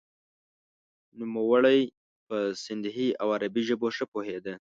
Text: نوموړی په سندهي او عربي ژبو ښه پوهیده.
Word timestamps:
نوموړی 1.19 1.79
په 2.27 2.37
سندهي 2.65 3.07
او 3.21 3.27
عربي 3.35 3.61
ژبو 3.67 3.87
ښه 3.95 4.05
پوهیده. 4.13 4.53